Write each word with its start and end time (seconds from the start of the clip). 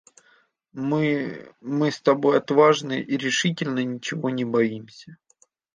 Мы...мы 0.73 1.91
с 1.91 2.01
тобой 2.01 2.39
отважные 2.39 3.03
и 3.03 3.17
решительно 3.17 3.83
ничего 3.83 4.31
не 4.31 4.45
боимся! 4.45 5.17